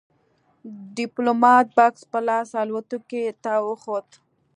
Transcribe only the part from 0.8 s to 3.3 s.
ديپلومات بکس په لاس الوتکې